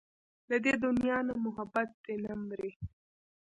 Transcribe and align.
د 0.49 0.51
دې 0.65 0.73
دنيا 0.85 1.17
نه 1.27 1.33
محبت 1.45 1.89
دې 2.03 2.15
نه 2.23 2.33
مري 2.47 2.71